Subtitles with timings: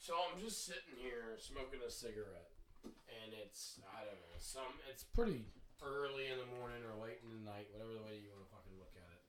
[0.00, 2.56] So I'm just sitting here smoking a cigarette,
[2.88, 5.44] and it's I don't know some it's pretty
[5.84, 8.48] early in the morning or late in the night, whatever the way you want to
[8.48, 9.22] fucking look at it.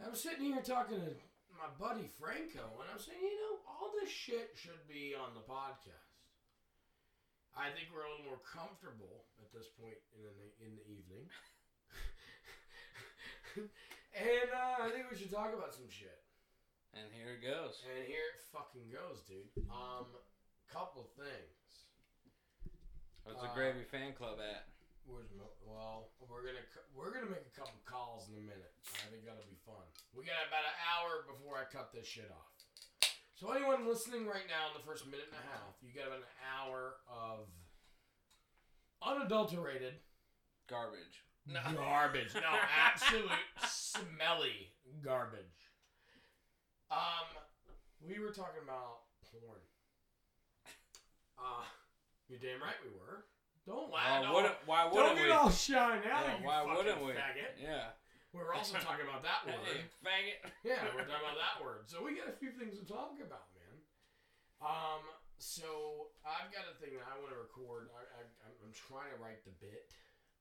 [0.00, 1.12] I'm sitting here talking to
[1.52, 5.44] my buddy Franco, and I'm saying, you know, all this shit should be on the
[5.44, 6.16] podcast.
[7.52, 11.28] I think we're a little more comfortable at this point in the in the evening,
[14.16, 16.24] and uh, I think we should talk about some shit.
[16.94, 17.78] And here it goes.
[17.86, 19.46] And here it fucking goes, dude.
[19.70, 20.06] Um,
[20.72, 21.86] couple things.
[23.22, 24.66] Where's the Uh, Gravy Fan Club at?
[25.06, 26.62] Where's Mo- well, we're gonna
[26.94, 28.74] we're gonna make a couple calls in a minute.
[29.02, 29.82] I think that'll be fun.
[30.14, 33.10] We got about an hour before I cut this shit off.
[33.34, 36.22] So anyone listening right now in the first minute and a half, you got an
[36.44, 37.48] hour of
[39.02, 39.94] unadulterated
[40.68, 41.24] Garbage.
[41.46, 41.60] No.
[41.74, 42.34] garbage.
[42.34, 43.30] No, absolute
[43.66, 44.72] smelly
[45.02, 45.59] garbage.
[46.90, 47.26] Um,
[48.02, 49.62] we were talking about porn.
[51.38, 51.64] Uh,
[52.28, 53.24] you're damn right we were.
[53.66, 54.18] Don't lie.
[54.18, 55.32] Why don't- wouldn't, why don't wouldn't get we?
[55.32, 57.12] all shy now, Yeah, you why fucking wouldn't we?
[57.12, 57.54] faggot.
[57.60, 57.92] Yeah.
[58.32, 59.84] We were also talking about that word.
[60.02, 60.38] faggot.
[60.64, 61.86] Yeah, we're talking about that word.
[61.86, 63.76] So we got a few things to talk about, man.
[64.62, 65.02] Um,
[65.38, 67.88] so I've got a thing that I want to record.
[67.94, 69.90] I, I, I'm- I'm trying to write the bit.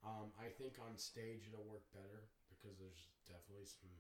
[0.06, 3.92] Um, I think on stage it'll work better because there's definitely some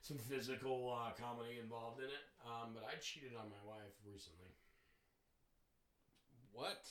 [0.00, 2.24] some physical uh, comedy involved in it.
[2.46, 4.52] Um, but I cheated on my wife recently.
[6.52, 6.86] What?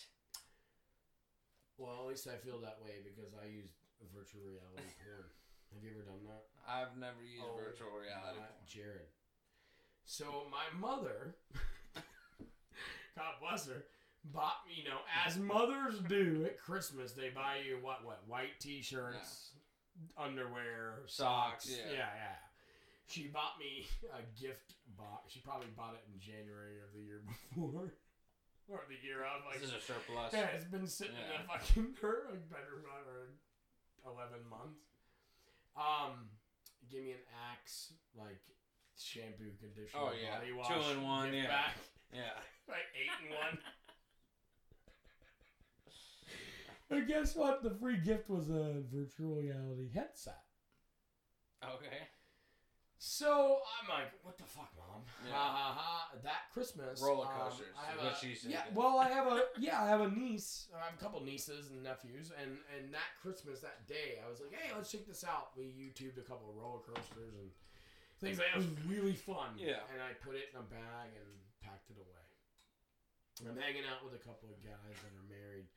[1.77, 3.73] Well, at least I feel that way because I used
[4.13, 5.27] virtual reality porn.
[5.73, 6.45] Have you ever done that?
[6.67, 8.39] I've never used Oh, virtual reality.
[8.39, 9.09] Uh, Jared.
[10.05, 11.35] So my mother,
[13.17, 13.85] God bless her,
[14.23, 18.59] bought me, you know, as mothers do at Christmas, they buy you what, what, white
[18.59, 19.49] T-shirts,
[20.17, 21.65] underwear, socks.
[21.65, 21.91] Socks, yeah.
[21.91, 22.35] yeah, yeah.
[23.07, 25.31] She bought me a gift box.
[25.33, 27.93] She probably bought it in January of the year before,
[28.67, 29.45] or the year of.
[29.45, 30.33] Like, this is a surplus.
[30.33, 31.45] yeah, it's been sitting in Yeah.
[31.45, 33.29] a fucking her like bedroom for
[34.09, 34.81] eleven months.
[35.77, 36.29] Um,
[36.89, 38.41] give me an Axe like
[38.97, 40.39] shampoo, conditioner, Oh, yeah.
[40.39, 41.47] body Two wash, in one, yeah.
[41.47, 41.75] back,
[42.13, 42.33] Yeah.
[42.67, 43.57] like eight in one.
[46.89, 47.61] But guess what?
[47.63, 50.43] The free gift was a virtual reality headset.
[51.63, 52.07] Okay.
[53.05, 55.05] So I'm like, what the fuck, mom?
[55.21, 55.37] Yeah.
[55.37, 56.17] Ha ha ha!
[56.25, 58.49] That Christmas, Roller um, coasters I have what a- she said.
[58.49, 60.65] Yeah, well, I have a yeah, I have a niece.
[60.73, 64.41] I have a couple nieces and nephews, and and that Christmas, that day, I was
[64.41, 65.53] like, hey, let's check this out.
[65.53, 67.53] We YouTubed a couple of roller coasters and
[68.17, 68.57] things like that.
[68.57, 69.53] It was really fun.
[69.53, 69.85] Yeah.
[69.93, 71.29] And I put it in a bag and
[71.61, 72.25] packed it away.
[73.45, 75.69] I'm hanging out with a couple of guys that are married.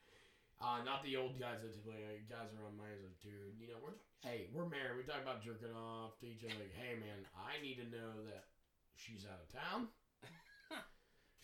[0.59, 3.71] Uh, not the old guys that typically like, guys around my age, like, dude, you
[3.71, 3.95] know, we're
[4.27, 4.99] hey, we're married.
[4.99, 6.59] We talk about jerking off to each other.
[6.59, 8.51] Like, hey, man, I need to know that
[8.99, 9.81] she's out of town.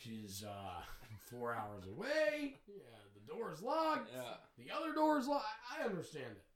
[0.02, 0.82] she's uh,
[1.30, 2.58] four hours away.
[2.66, 4.10] Yeah, the door's locked.
[4.10, 4.42] Yeah.
[4.58, 5.46] The other door's locked.
[5.70, 6.46] I understand it,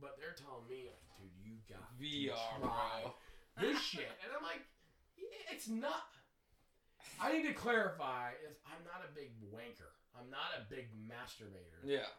[0.00, 3.14] but they're telling me, like, dude, you got VR, bro.
[3.62, 4.66] this shit, and I'm like,
[5.52, 6.10] it's not.
[7.22, 9.94] I need to clarify: is I'm not a big wanker.
[10.16, 11.82] I'm not a big masturbator.
[11.84, 12.10] Yeah.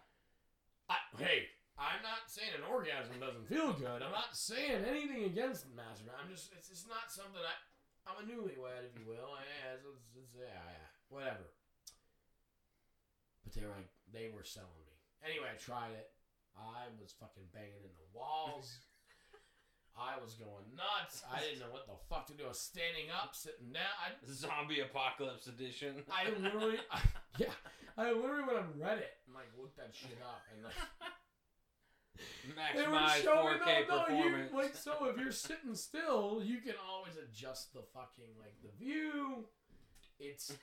[0.90, 4.04] I, hey, I'm not saying an orgasm doesn't feel good.
[4.04, 6.14] I'm not saying anything against masturbation.
[6.20, 7.56] I'm just, it's, it's not something I,
[8.06, 9.38] I'm a newlywed, if you will.
[9.38, 11.48] Yeah, it's, it's, it's yeah, yeah, whatever.
[13.44, 14.96] But they were like, they were selling me.
[15.24, 16.12] Anyway, I tried it.
[16.58, 18.82] I was fucking banging in the walls.
[19.98, 21.24] I was going nuts.
[21.28, 22.46] I didn't know what the fuck to do.
[22.46, 23.92] I was standing up, sitting down.
[24.00, 26.04] I, Zombie apocalypse edition.
[26.10, 27.00] I literally, I,
[27.38, 27.56] yeah,
[28.02, 30.74] I literally went on Reddit and like looked that shit up and like
[32.58, 34.54] Maximize showing 4K no, no, you, performance.
[34.54, 39.46] like so if you're sitting still, you can always adjust the fucking like the view.
[40.20, 40.52] It's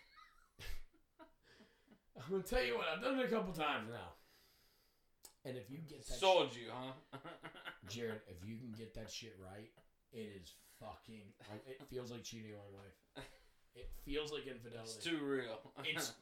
[2.16, 4.14] I'm gonna tell you what I've done it a couple times now,
[5.44, 7.18] and if you get that Sold you, huh?
[7.88, 9.70] Jared, if you can get that shit right,
[10.12, 11.22] it is fucking.
[11.66, 13.26] It feels like cheating on my wife.
[13.74, 14.90] It feels like infidelity.
[14.96, 15.60] it's too real.
[15.84, 16.12] It's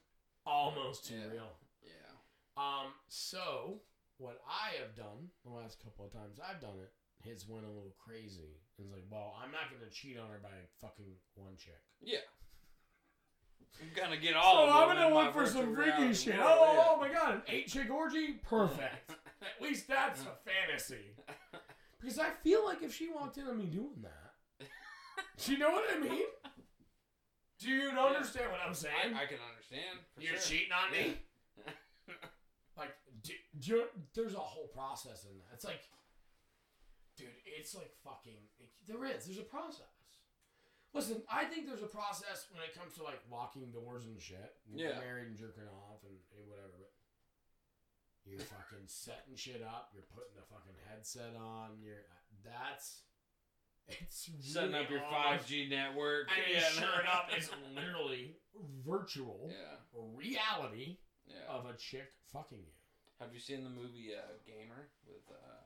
[0.46, 1.26] almost too Yeah.
[1.32, 1.52] real.
[1.82, 1.93] yeah.
[2.56, 3.81] Um, so
[4.19, 7.69] what I have done the last couple of times I've done it, his went a
[7.69, 8.60] little crazy.
[8.78, 10.50] It's like, well, I'm not gonna cheat on her by
[10.81, 11.81] fucking one chick.
[12.00, 12.19] Yeah.
[13.81, 16.37] I'm gonna get all so I'm gonna look for some freaky shit.
[16.38, 19.10] Oh, oh my god, an eight chick orgy, perfect.
[19.10, 21.14] At least that's a fantasy.
[22.00, 24.66] Because I feel like if she walked in on me doing that,
[25.44, 26.22] do you know what I mean?
[27.58, 29.14] Do you understand what I'm saying?
[29.14, 29.99] I, I can understand.
[30.19, 30.59] You're sure.
[30.59, 31.17] cheating on me.
[32.77, 32.93] Like,
[34.13, 35.49] there's a whole process in that.
[35.57, 35.81] It's like,
[37.17, 38.37] dude, it's like fucking.
[38.61, 39.25] It, there is.
[39.25, 40.21] There's a process.
[40.93, 44.61] Listen, I think there's a process when it comes to like locking doors and shit.
[44.69, 45.01] and Yeah.
[45.01, 46.93] Married and jerking off and, and whatever, but
[48.29, 49.97] you're fucking setting shit up.
[49.97, 51.81] You're putting the fucking headset on.
[51.81, 52.05] You're
[52.45, 53.09] that's
[53.89, 56.29] it's Setting really up your five G network.
[56.29, 58.37] And yeah, sure enough, it's literally
[58.87, 59.79] virtual yeah,
[60.14, 61.49] reality yeah.
[61.49, 62.73] of a chick fucking you.
[63.20, 65.64] Have you seen the movie uh, Gamer with uh,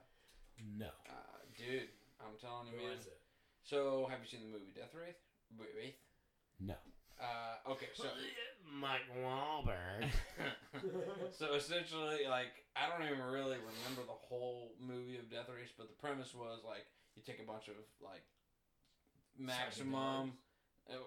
[0.78, 0.86] No.
[1.08, 1.90] uh, dude?
[2.20, 2.98] I'm telling you, Who man.
[2.98, 3.18] is it?
[3.62, 5.18] So, have you seen the movie Death Race?
[5.58, 5.98] Race?
[6.60, 6.74] No.
[7.20, 8.04] Uh, okay, so
[8.64, 10.08] Mike Wahlberg.
[11.36, 15.88] so essentially, like, I don't even really remember the whole movie of Death Race, but
[15.88, 18.24] the premise was like you take a bunch of like
[19.36, 20.32] maximum,
[20.88, 21.04] uh,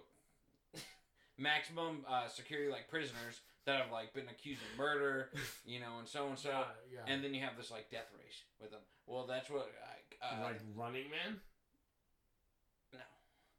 [1.44, 5.30] maximum uh, security like prisoners that have like been accused of murder,
[5.66, 6.64] you know, and so and so, yeah,
[6.94, 7.14] yeah.
[7.14, 8.80] and then you have this like death race with them.
[9.06, 11.40] Well, that's what like, uh, like Running Man.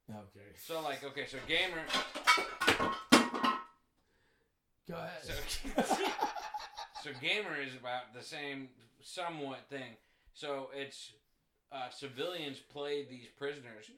[0.09, 0.17] no.
[0.17, 0.57] Okay.
[0.57, 1.85] So like okay, so gamer.
[4.89, 5.23] Go ahead.
[5.23, 5.83] So,
[7.03, 8.69] so gamer is about the same
[9.01, 9.97] somewhat thing.
[10.35, 11.13] So it's
[11.73, 13.91] uh, civilians play these prisoners,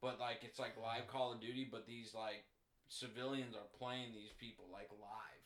[0.00, 2.44] but like it's like live Call of Duty, but these like
[2.92, 5.42] civilians are playing these people like live,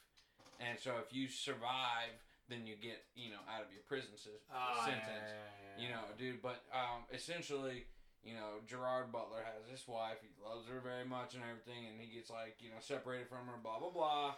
[0.59, 2.11] and so if you survive,
[2.51, 4.11] then you get you know out of your prison
[4.51, 5.31] Ah, yeah, sentence.
[5.31, 6.43] yeah, yeah, You know, dude.
[6.43, 7.87] But um, essentially,
[8.27, 10.19] you know, Gerard Butler has this wife.
[10.23, 13.47] He loves her very much and everything, and he gets like you know separated from
[13.47, 13.59] her.
[13.63, 14.35] Blah blah blah.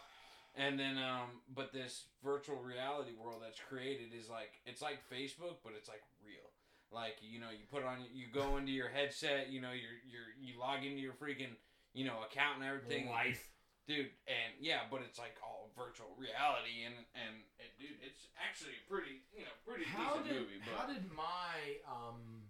[0.57, 5.61] And then, um, but this virtual reality world that's created is like it's like Facebook,
[5.63, 6.49] but it's like real.
[6.91, 10.33] Like you know, you put on, you go into your headset, you know, you're you're
[10.41, 11.53] you log into your freaking
[11.93, 13.41] you know account and everything, Life.
[13.87, 14.13] dude.
[14.29, 18.83] And yeah, but it's like all virtual reality, and and it, dude, it's actually a
[18.89, 20.59] pretty you know pretty How decent did movie.
[20.63, 22.45] But how did my um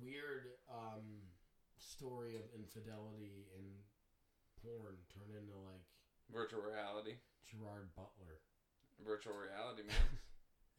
[0.00, 1.26] weird um
[1.78, 3.66] story of infidelity and
[4.62, 5.84] porn turn into like
[6.32, 7.16] virtual reality.
[7.48, 8.38] Gerard Butler?
[9.04, 9.96] virtual reality, man.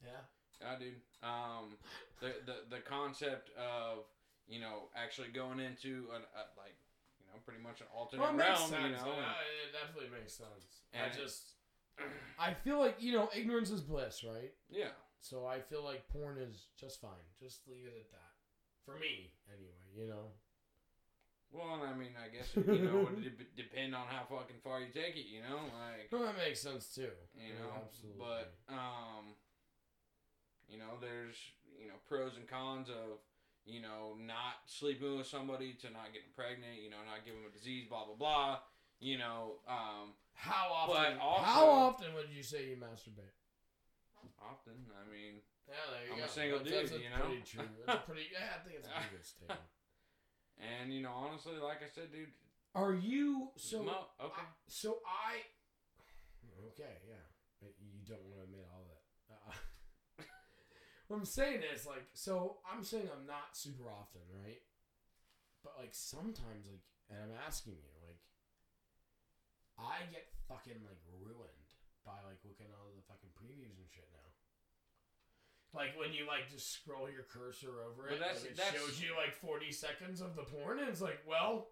[0.02, 0.26] Yeah.
[0.58, 0.98] yeah, dude.
[1.22, 1.78] Um,
[2.18, 4.02] the, the the concept of
[4.50, 6.74] you know actually going into an a, like
[7.32, 8.84] know pretty much an alternate Well, it makes realm, sense.
[8.84, 9.14] you know.
[9.16, 9.32] Yeah,
[9.66, 10.82] it definitely makes sense.
[10.92, 11.42] And- I just,
[12.38, 14.52] I feel like you know, ignorance is bliss, right?
[14.70, 17.24] yeah, So I feel like porn is just fine.
[17.40, 18.32] Just leave it at that.
[18.84, 19.86] For me, anyway.
[19.96, 20.26] You know.
[21.52, 23.22] well, and I mean, I guess you know it would
[23.56, 26.60] de- depend on how fucking far you take it, you know, like No, that makes
[26.60, 27.12] sense too.
[27.36, 27.82] you Yeah, know.
[27.84, 28.18] absolutely.
[28.18, 29.36] But um,
[30.68, 31.36] you know, there's
[31.78, 33.20] you know pros and cons of
[33.64, 37.50] you know not sleeping with somebody to not getting pregnant, you know, not giving them
[37.50, 38.58] a disease, blah blah blah.
[39.00, 41.18] You know, um, how often?
[41.18, 43.34] but also- how often would you say you masturbate?
[44.42, 45.42] often, I mean.
[45.68, 46.24] Yeah, there you I'm go.
[46.24, 47.24] a single That's- dude, that's you know?
[47.26, 47.68] Pretty true.
[47.86, 48.26] That's a pretty.
[48.32, 49.60] Yeah, I think it's a pretty good statement.
[50.58, 52.30] And you know, honestly, like I said, dude.
[52.74, 53.82] Are you so?
[53.82, 54.42] Mo- okay.
[54.42, 55.42] I- so I.
[56.74, 57.68] Okay, yeah.
[57.78, 59.02] You don't want to admit all that.
[59.30, 60.22] Uh,
[61.12, 64.64] what I'm saying is like, so I'm saying I'm not super often, right?
[65.62, 66.80] But like sometimes, like,
[67.12, 68.18] and I'm asking you, like,
[69.76, 71.68] I get fucking like ruined
[72.08, 74.28] by like looking at all the fucking previews and shit now.
[75.76, 79.12] Like when you like just scroll your cursor over it, that's- like, it shows you
[79.16, 81.68] like 40 seconds of the porn, and it's like, well,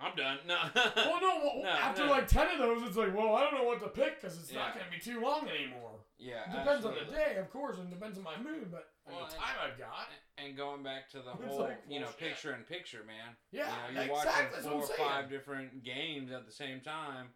[0.00, 0.38] I'm done.
[0.48, 0.56] No.
[0.74, 2.10] well, no, well, No, after no.
[2.12, 4.52] like 10 of those, it's like, well, I don't know what to pick because it's
[4.52, 6.00] not going to be too long anymore.
[6.18, 6.50] yeah.
[6.52, 9.26] It depends on the day, of course, and depends on my mood, but and Well,
[9.26, 10.08] the and- time I've got.
[10.38, 12.18] And going back to the whole, like, you know, shit.
[12.30, 13.36] picture in picture, man.
[13.52, 14.58] Yeah, you know, you're exactly.
[14.58, 15.08] watching four or what I'm saying.
[15.08, 17.28] five different games at the same time.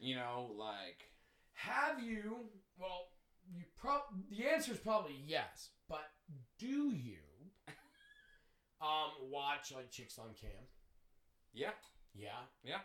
[0.00, 1.10] You know, like
[1.54, 2.46] Have you?
[2.78, 3.08] Well,
[3.54, 6.08] you prob the answer is probably yes, but
[6.58, 7.16] do you
[8.80, 10.50] um watch like chicks on cam?
[11.52, 11.70] yeah,
[12.18, 12.42] Yeah.
[12.64, 12.82] Yeah.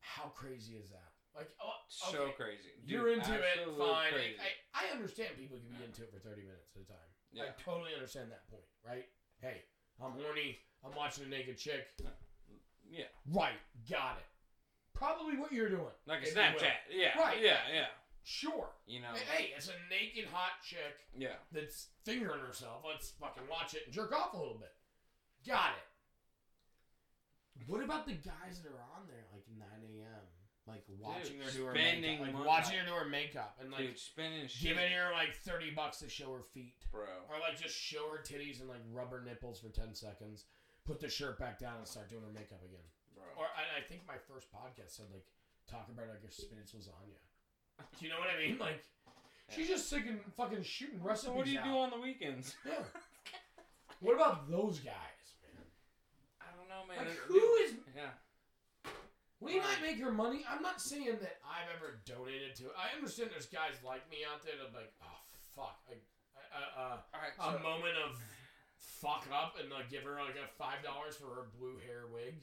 [0.00, 1.16] How crazy is that?
[1.34, 2.72] Like, oh, so okay, crazy.
[2.84, 4.16] You're into it, fine.
[4.40, 7.10] I, I understand people can be into it for 30 minutes at a time.
[7.32, 7.52] Yeah.
[7.52, 9.04] I totally understand that point, right?
[9.40, 9.60] Hey,
[10.00, 10.56] I'm horny.
[10.84, 11.88] I'm watching a naked chick.
[12.88, 13.60] yeah, Right,
[13.90, 14.28] got it.
[14.94, 15.92] Probably what you're doing.
[16.06, 16.48] like a if you will.
[16.48, 16.80] Snapchat.
[16.88, 17.36] Yeah, Right.
[17.42, 17.92] Yeah, yeah.
[18.24, 18.70] Sure.
[18.86, 21.36] You know, Hey, it's a naked hot chick yeah.
[21.52, 22.82] that's fingering herself.
[22.86, 24.72] Let's fucking watch it and jerk off a little bit.
[25.46, 25.84] Got it.
[27.66, 30.24] What about the guys that are on there like 9 a.m.
[30.66, 32.46] Like watching her do her spending makeup, like money.
[32.46, 35.98] watching her do her makeup and like Dude, spinning shit, giving her like 30 bucks
[36.02, 36.74] to show her feet.
[36.90, 37.06] bro.
[37.30, 40.44] Or like just show her titties and like rub her nipples for 10 seconds,
[40.84, 42.82] put the shirt back down and start doing her makeup again.
[43.14, 43.24] Bro.
[43.38, 45.24] Or I, I think my first podcast said like
[45.70, 47.14] talk about like her spinach lasagna.
[47.78, 48.58] Do you know what I mean?
[48.58, 48.82] Like
[49.54, 51.30] she's just sticking fucking shooting recipes.
[51.30, 51.64] so what do you out.
[51.64, 52.56] do on the weekends?
[52.66, 52.82] Yeah.
[54.00, 54.94] what about those guys, man?
[54.94, 55.15] I don't
[56.76, 57.00] know, man.
[57.08, 58.12] Like who is Yeah.
[59.40, 60.44] We might make your money.
[60.48, 62.74] I'm not saying that I've ever donated to it.
[62.76, 65.20] I understand there's guys like me out there that are like, oh
[65.52, 66.00] fuck, like,
[66.56, 67.36] uh, uh, right.
[67.36, 68.16] a So, moment of
[68.80, 72.40] fuck up and like give her like a five dollars for her blue hair wig.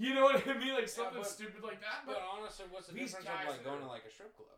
[0.00, 0.72] You know what I mean?
[0.72, 2.08] Like something but- stupid like that.
[2.08, 4.48] but But honestly, what's the difference guys of like going to like a strip club?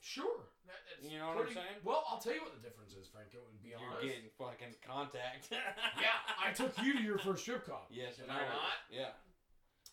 [0.00, 1.80] Sure, that, You know what I'm saying?
[1.84, 3.32] Well, I'll tell you what the difference is, Frank.
[3.32, 4.04] It would be You're honest.
[4.04, 5.52] getting fucking contact.
[6.00, 7.84] Yeah, I took you to your first strip club.
[7.92, 8.80] Yes, Did and I not?
[8.88, 9.12] Yeah.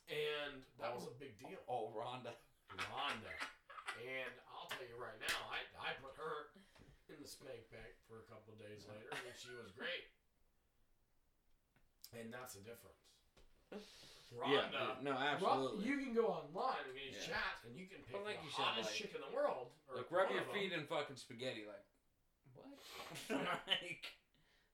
[0.07, 1.61] And that was a big oh, deal.
[1.67, 2.31] Oh, Rhonda.
[2.71, 3.33] Rhonda.
[3.99, 6.55] And I'll tell you right now, I, I put her
[7.11, 10.07] in the spank bank for a couple of days later, and she was great.
[12.15, 13.03] And that's the difference.
[14.31, 14.67] Yeah.
[15.01, 15.85] No, Ro- absolutely.
[15.87, 17.33] you can go online and these Yeah.
[17.33, 19.33] chats, and you can pick But like the you said, hottest like- chick in the
[19.35, 19.71] world.
[19.87, 21.63] Or like rub your feet in fucking spaghetti.
[21.65, 21.85] Like
[22.53, 22.79] what?
[23.67, 24.03] like,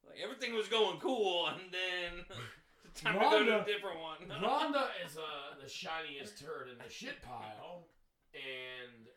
[0.05, 2.25] like everything was going cool, and then
[2.85, 4.17] it's time to go to a different one.
[4.41, 7.87] Rhonda is uh, the shiniest turd in the shit pile,
[8.33, 9.07] and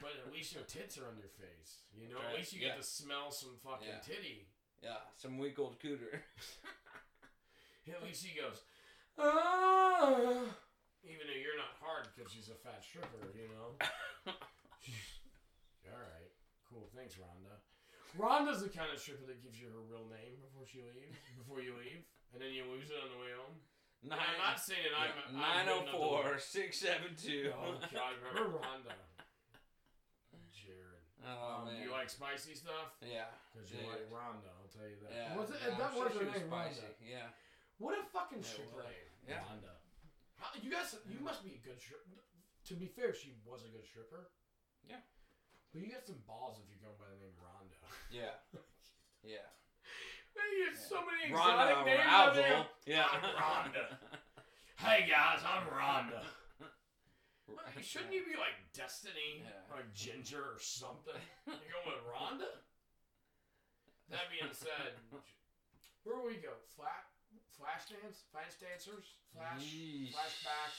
[0.00, 1.82] but at least your tits are on your face.
[1.96, 2.68] You know, at least you yeah.
[2.68, 4.00] get to smell some fucking Yeah.
[4.04, 4.46] titty.
[4.82, 6.20] yeah, some week old cooter.
[7.88, 8.60] At least he goes,
[9.18, 10.46] ah,
[11.04, 13.74] even though you're not hard because she's a fat stripper, you know.
[15.90, 16.30] All right,
[16.68, 16.86] cool.
[16.94, 17.58] Thanks, Rhonda.
[18.16, 21.60] Rhonda's the kind of stripper that gives you her real name before she leaves, before
[21.60, 23.56] you leave, and then you lose it on the way home.
[24.06, 27.50] Nine, I'm not saying I'm I'm nine good oh enough to- four six seven two.
[27.50, 28.94] Oh God, remember Rhonda?
[30.54, 31.02] Jared.
[31.26, 31.82] Oh um, man.
[31.82, 32.94] do you like spicy stuff?
[33.02, 33.26] yeah.
[33.50, 35.10] Because you like Rhonda, I'll tell you that.
[35.10, 35.34] Yeah.
[35.34, 36.86] Was it, yeah, that I'm was sure her she name, spicy.
[36.86, 37.02] Rhonda.
[37.02, 37.28] Yeah.
[37.78, 39.42] What a fucking Yeah, stripper well, name, yeah.
[39.46, 39.74] Rhonda.
[40.38, 42.18] How, you guys, you must be a good stripper.
[42.70, 44.30] To be fair, she was a good stripper.
[44.86, 45.00] Yeah.
[45.72, 47.78] But you got some balls if you're going by the name Rhonda.
[48.10, 48.34] Yeah.
[49.22, 49.44] Yeah.
[50.32, 52.54] Hey, you have so many Rhonda exotic names out there.
[52.62, 52.66] Arousal.
[52.86, 53.06] Yeah.
[53.10, 53.84] I'm Rhonda.
[54.78, 56.22] Hey guys, I'm Rhonda.
[57.82, 59.64] Shouldn't you be like Destiny, Yeah.
[59.74, 61.18] like Ginger or something?
[61.46, 62.50] You going with Rhonda?
[64.10, 64.96] That being said,
[66.04, 66.54] where we go?
[66.76, 67.04] Flat,
[67.58, 70.14] flash dance, flash dancers, flash, Yeesh.
[70.14, 70.78] flashbacks.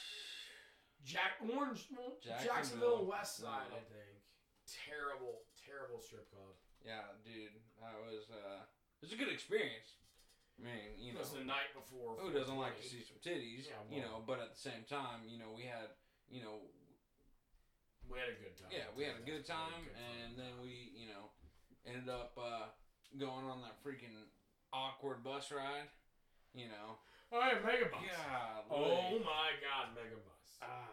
[1.04, 1.88] Jack Orange,
[2.20, 2.44] Jacksonville.
[2.44, 4.20] Jacksonville West Side, I think.
[4.68, 6.52] Terrible, terrible strip club.
[6.84, 10.00] Yeah, dude, that was uh, it was a good experience.
[10.60, 12.20] I mean, you It know, was the night before.
[12.20, 13.64] who doesn't like to see some titties?
[13.64, 15.88] Yeah, you know, but at the same time, you know, we had,
[16.28, 16.60] you know,
[18.04, 18.68] We had a good time.
[18.68, 21.32] yeah, we had a good We had a time, good and then we, you know,
[21.88, 22.68] ended up uh,
[23.16, 24.28] going on that freaking
[24.68, 25.88] awkward bus ride.
[26.54, 26.98] You know,
[27.32, 28.02] Oh, yeah, Megabus.
[28.02, 28.66] yeah.
[28.70, 30.58] Oh my God, Megabus.
[30.62, 30.90] Ah,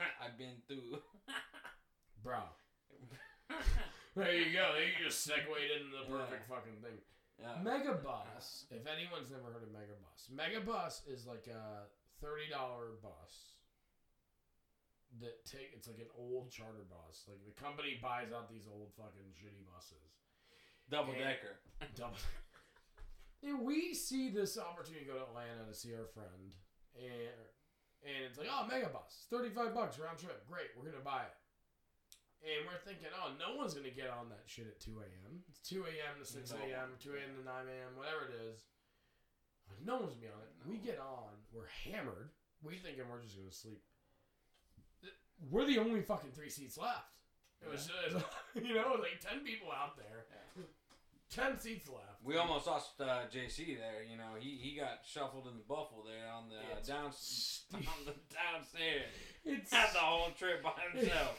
[0.24, 0.98] I've been through.
[2.24, 2.40] Bro.
[4.14, 4.76] There you go.
[4.76, 7.00] You just segued into the perfect fucking thing.
[7.40, 7.56] yeah.
[7.64, 8.68] Megabus.
[8.68, 11.88] If anyone's never heard of Megabus, Megabus is like a
[12.20, 13.56] thirty dollar bus
[15.20, 15.72] that take.
[15.72, 17.24] It's like an old charter bus.
[17.24, 20.12] Like the company buys out these old fucking shitty buses.
[20.92, 21.56] Double And- decker.
[21.96, 22.20] Double.
[23.42, 26.54] And we see this opportunity to go to Atlanta to see our friend,
[26.94, 27.38] and
[28.06, 31.36] and it's like, oh, Megabus, thirty five bucks round trip, great, we're gonna buy it.
[32.42, 35.42] And we're thinking, oh, no one's gonna get on that shit at two a.m.
[35.50, 36.18] It's two a.m.
[36.18, 37.34] to six a.m., two a.m.
[37.38, 38.62] to nine a.m., whatever it is.
[39.70, 40.50] Like, no one's gonna be on it.
[40.66, 42.30] We get on, we're hammered.
[42.62, 43.82] We thinking we're just gonna sleep.
[45.50, 47.10] We're the only fucking three seats left.
[47.62, 48.22] It was, just,
[48.54, 50.62] you know, like ten people out there, Yeah.
[51.34, 52.20] Ten seats left.
[52.24, 54.04] We almost lost uh, JC there.
[54.08, 57.06] You know, he, he got shuffled in the buffle there on the uh, down
[57.74, 59.10] on the downstairs.
[59.44, 61.38] It's Had the whole trip by himself.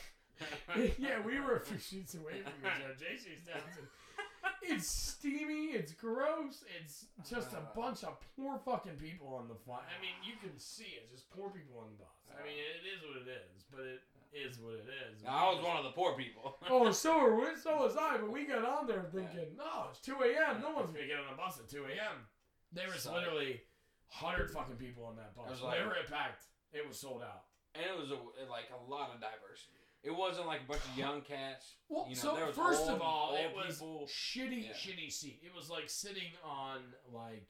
[0.98, 2.94] yeah, we were a few seats away from each other.
[2.98, 3.62] JC's down.
[3.78, 5.72] to- It's steamy.
[5.78, 6.64] It's gross.
[6.82, 7.76] It's just a Uh.
[7.76, 9.84] bunch of poor fucking people on the flight.
[9.88, 11.12] I mean, you can see it.
[11.12, 12.12] Just poor people on the bus.
[12.34, 14.02] I mean, it is what it is, but it
[14.34, 15.22] is what it is.
[15.28, 16.58] I was one of the poor people.
[16.70, 20.00] Oh, so are we, so was I, but we got on there thinking, no, it's
[20.02, 20.62] 2 a.m.
[20.62, 22.26] No one's gonna get on a bus at 2 a.m.
[22.72, 23.14] There was Suck.
[23.14, 23.62] literally
[24.08, 25.48] hundred fucking people on that bus.
[25.48, 27.46] It was like- Whenever it packed, it was sold out.
[27.76, 28.16] and it was a,
[28.50, 29.78] like a lot of diversity.
[30.04, 31.76] It wasn't like a bunch of young cats.
[31.88, 34.06] Well, You know, so there was first old- of all, it was people.
[34.12, 34.74] shitty, Yeah.
[34.74, 35.40] shitty seat.
[35.44, 37.48] It was like sitting on like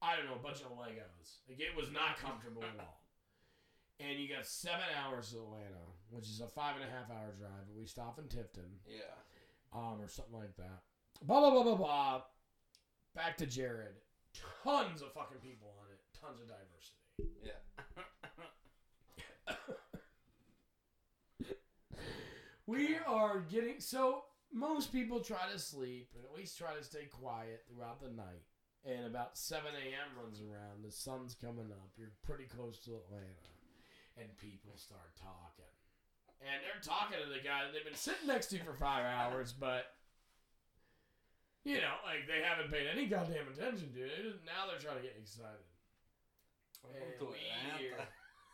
[0.00, 1.42] I don't know, a bunch of Legos.
[1.48, 2.97] Like it was not comfortable at all.
[4.00, 7.32] And you got seven hours to Atlanta, which is a five and a half hour
[7.36, 7.66] drive.
[7.66, 9.00] But we stop in Tifton, Yeah.
[9.74, 10.82] um, or something like that.
[11.22, 12.22] Blah blah blah blah blah.
[13.14, 13.96] Back to Jared.
[14.62, 16.00] Tons of fucking people on it.
[16.20, 16.98] Tons of diversity.
[17.42, 17.58] Yeah.
[22.66, 27.06] We are getting so most people try to sleep and at least try to stay
[27.06, 28.42] quiet throughout the night.
[28.84, 30.22] and about 7 a.m.
[30.22, 30.84] runs around.
[30.84, 31.90] The sun's coming up.
[31.96, 33.24] You're pretty close to Atlanta,
[34.20, 35.70] and people start talking.
[36.42, 39.50] And they're talking to the guy that they've been sitting next to for five hours,
[39.50, 39.94] but
[41.66, 44.40] you know, like they haven't paid any goddamn attention to it.
[44.46, 45.66] Now they're trying to get excited.
[46.86, 47.42] And we
[47.76, 47.98] hear,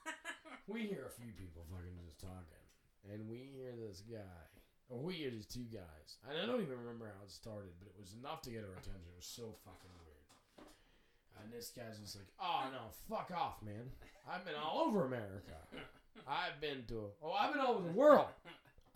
[0.66, 2.64] we hear a few people fucking just talking,
[3.12, 4.42] and we hear this guy,
[4.88, 6.18] or we hear these two guys.
[6.24, 8.74] And I don't even remember how it started, but it was enough to get our
[8.80, 9.06] attention.
[9.12, 10.03] It was so fucking weird.
[11.44, 13.90] And this guy's just like, "Oh no, fuck off, man!
[14.28, 15.56] I've been all over America.
[16.26, 18.26] I've been to, oh, I've been all over the world.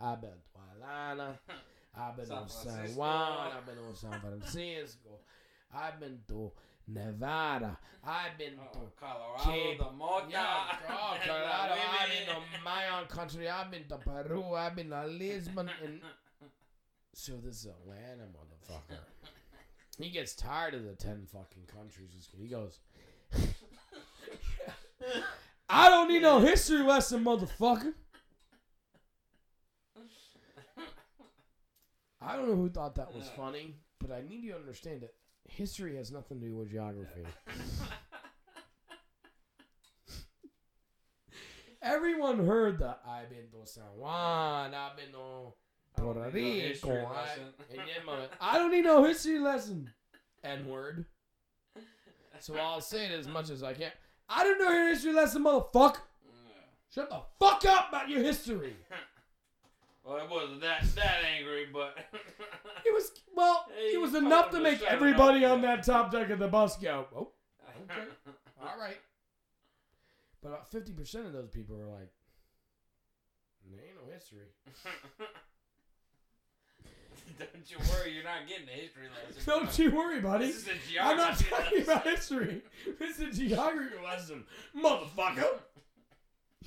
[0.00, 1.38] I've been to Atlanta.
[1.96, 3.52] I've been San to San Juan.
[3.56, 5.10] I've been to San Francisco.
[5.74, 6.52] I've been to
[6.86, 7.76] Nevada.
[8.06, 10.26] I've been to Oh, Colorado, Cape- the Mota.
[10.30, 11.74] yeah, oh, Colorado.
[11.74, 13.48] I've been to my own country.
[13.48, 14.54] I've been to Peru.
[14.54, 15.68] I've been to Lisbon.
[15.84, 16.00] And
[17.12, 19.00] so this is Atlanta, motherfucker.
[19.98, 22.28] He gets tired of the ten fucking countries.
[22.40, 22.78] He goes,
[25.68, 27.94] I don't need no history lesson, motherfucker.
[32.20, 35.14] I don't know who thought that was funny, but I need you to understand that
[35.48, 37.24] history has nothing to do with geography.
[41.82, 45.52] Everyone heard that I've been to San Juan, I've been to
[46.00, 47.06] Puerto need no history Rico.
[47.06, 47.42] I, lesson.
[47.70, 49.90] and then my- I don't need no history lesson.
[50.44, 51.04] N word.
[52.40, 53.90] So I'll say it as much as I can.
[54.28, 55.96] I don't know your history lesson, motherfucker.
[56.24, 56.62] Yeah.
[56.94, 58.76] Shut the fuck up about your history.
[60.04, 61.98] Well, it wasn't that that angry, but
[62.86, 66.38] It was well, Hey, it was enough to make everybody on that top deck of
[66.38, 67.28] the bus go, oh,
[67.84, 68.08] Okay.
[68.62, 68.96] all right.
[70.42, 72.08] But about fifty percent of those people were like,
[73.70, 74.46] there ain't no history.
[77.38, 79.42] Don't you worry, you're not getting a history lesson.
[79.46, 80.46] Don't you worry, buddy.
[80.46, 81.92] This is a geography I'm not talking lesson.
[81.92, 82.62] about history.
[82.98, 84.44] This is a geography lesson,
[84.76, 85.46] motherfucker.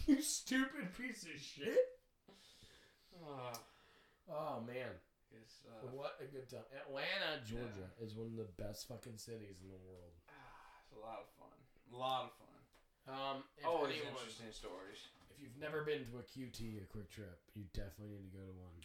[0.07, 1.77] You stupid piece of shit.
[3.21, 3.53] Oh,
[4.31, 4.89] Oh man,
[5.67, 6.63] uh, what a good time.
[6.73, 10.15] Atlanta, Georgia, is one of the best fucking cities in the world.
[10.87, 11.53] it's a lot of fun.
[11.93, 12.57] A lot of fun.
[13.11, 15.05] Um, Always anyone- interesting stories.
[15.29, 18.45] If you've never been to a QT, a quick trip, you definitely need to go
[18.47, 18.77] to one.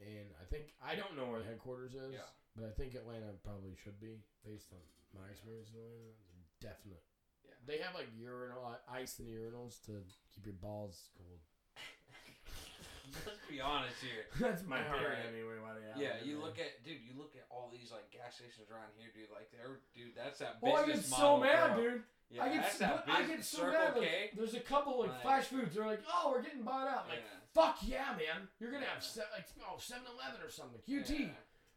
[0.00, 2.28] And I think I don't know where the headquarters is, Yeah.
[2.54, 4.80] but I think Atlanta probably should be based on
[5.16, 6.12] my experience in Atlanta.
[6.60, 7.02] They're definite.
[7.44, 7.56] Yeah.
[7.64, 10.04] They have like urinal ice in the urinals to
[10.34, 11.40] keep your balls cold.
[13.24, 14.26] Let's be honest here.
[14.40, 15.56] That's my theory anyway.
[15.62, 17.00] Why they Yeah, you look at dude.
[17.06, 19.30] You look at all these like gas stations around here, dude.
[19.32, 20.12] Like they're dude.
[20.18, 21.82] That's that Oh, I get so mad, bro.
[21.82, 22.02] dude.
[22.30, 23.94] Yeah, I get that's so, I get so Circle mad.
[23.94, 24.00] K.
[24.00, 25.74] Like, there's a couple like, Like- flash foods.
[25.74, 27.04] They're like, oh, we're getting bought out.
[27.04, 27.38] I'm like, Yeah.
[27.54, 28.48] fuck yeah, man.
[28.58, 29.22] You're gonna have Yeah.
[29.22, 30.80] se- like oh 7-Eleven or something.
[30.82, 31.20] QT.
[31.30, 31.34] Yeah.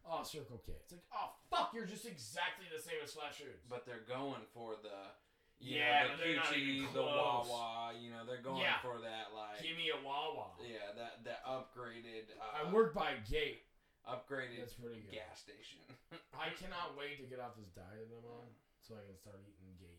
[0.09, 0.73] Oh, Circle K.
[0.81, 3.61] It's like, oh fuck, you're just exactly the same as Flash Foods.
[3.69, 5.13] But they're going for the
[5.59, 7.01] Yeah, know, the they're not even QT, the.
[7.03, 7.93] Wawa.
[7.93, 10.57] You know, they're going for that like Give me a Wawa.
[10.65, 12.33] yeah that that upgraded.
[12.41, 13.67] Uh, I work by Gate.
[14.07, 15.13] upgraded That's pretty good.
[15.13, 15.77] gas station.
[16.33, 18.49] I cannot wait to get off this diet that I'm on
[18.81, 19.98] so I can start eating Gate.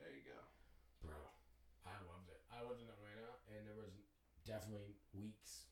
[0.00, 0.40] There you go.
[1.04, 1.20] Bro,
[1.86, 2.40] I loved it.
[2.52, 3.92] I lived in Atlanta, and there was
[4.44, 5.68] definitely weeks,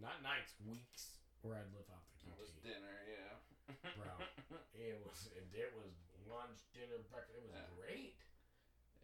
[0.00, 3.34] not nights, weeks where I'd live off the It was dinner, yeah.
[3.98, 4.12] Bro,
[4.76, 5.92] it was it, it was
[6.28, 7.36] lunch, dinner, breakfast.
[7.36, 7.74] It was Yeah.
[7.76, 8.16] great.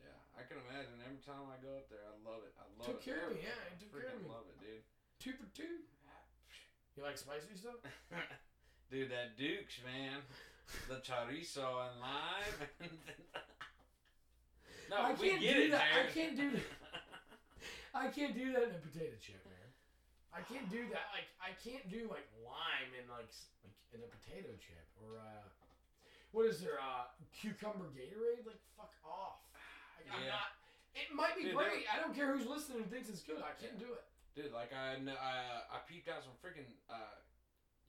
[0.00, 2.52] Yeah, I can imagine every time I go up there, I love it.
[2.56, 3.09] I love Took it.
[3.12, 4.28] care of me, yeah, it took care of me.
[4.33, 4.85] love it, dude.
[5.20, 5.85] Two for two.
[6.98, 7.78] You like spicy stuff?
[8.90, 10.20] dude, that Dukes, man.
[10.88, 12.90] The chorizo and lime.
[14.90, 15.87] No, I we can't get do it, that.
[15.94, 16.66] I can't do that.
[17.94, 19.68] I can't do that in a potato chip, man.
[20.35, 21.11] I can't do that.
[21.14, 23.31] Like I can't do like lime in like
[23.62, 25.46] like in a potato chip or uh,
[26.31, 26.79] what is there?
[26.79, 28.46] Uh, cucumber Gatorade?
[28.46, 29.42] Like fuck off.
[29.98, 30.38] Like, I'm Yeah.
[30.38, 30.55] not.
[30.94, 31.87] It might be Dude, great.
[31.87, 33.38] I don't care who's listening and thinks it's good.
[33.42, 34.03] I can't do it.
[34.35, 35.35] Dude, like I, I,
[35.70, 37.14] I peeped out some freaking uh,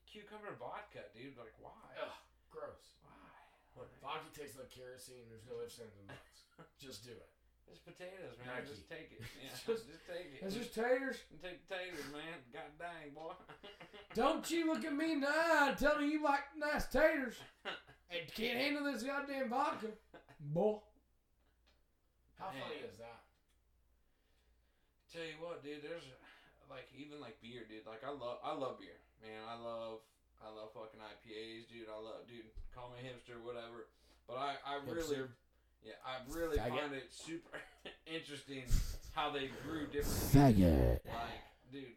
[0.06, 1.34] cucumber vodka, dude.
[1.38, 1.74] Like, why?
[1.98, 2.14] Ugh,
[2.54, 3.01] gross.
[3.74, 3.84] Why?
[3.84, 5.28] Look, vodka tastes like kerosene.
[5.32, 6.44] There's no ifs, ands, and buts.
[6.82, 7.30] Just do it.
[7.72, 8.60] It's potatoes, man.
[8.60, 8.68] Nike.
[8.68, 9.24] Just take it.
[9.40, 10.40] Yeah, Just- just, take it.
[10.44, 11.24] It's just taters.
[11.40, 12.44] take potatoes, man.
[12.52, 13.32] God dang, boy.
[14.14, 17.40] Don't you look at me now and tell me you like nice taters
[18.12, 19.88] and can't handle this goddamn vodka.
[20.52, 20.84] Boy.
[22.36, 23.24] How funny is that?
[25.16, 25.80] Tell you what, dude.
[25.80, 26.04] There's
[26.68, 27.88] like even like beer, dude.
[27.88, 29.48] Like I love, I love beer, man.
[29.48, 30.04] I love,
[30.44, 31.88] I love fucking IPAs, dude.
[31.88, 32.52] I love, dude.
[32.76, 33.88] Call me hipster, whatever.
[34.28, 35.28] But I, I really,
[35.84, 36.70] yeah, I really Faggot.
[36.80, 37.60] find it super
[38.08, 38.64] interesting
[39.12, 40.32] how they grew different.
[40.32, 41.00] Faggot.
[41.06, 41.96] Like, dude,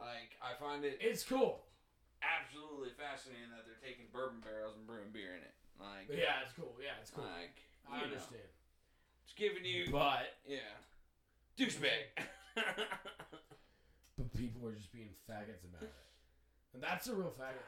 [0.00, 1.60] like I find it It's cool.
[2.24, 5.54] absolutely fascinating that they're taking bourbon barrels and brewing beer in it.
[5.78, 6.72] Like, Yeah, it's cool.
[6.80, 7.24] Yeah, it's cool.
[7.24, 7.58] like
[7.90, 8.48] I you know, understand.
[9.28, 10.72] it's giving you, But yeah,
[11.58, 12.16] douchebag.
[14.16, 15.92] but people are just being faggots about it,
[16.72, 17.60] and that's a real faggot.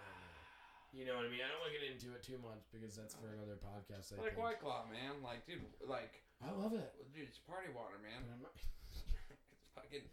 [0.97, 1.45] You know what I mean?
[1.45, 4.17] I don't want to get into it too much because that's for another podcast.
[4.17, 4.41] I like think.
[4.41, 5.21] White Claw, man.
[5.21, 6.89] Like, dude, like, I love it.
[7.13, 8.25] dude, it's party water, man.
[8.25, 8.57] But I'm not-
[9.53, 10.09] It's fucking,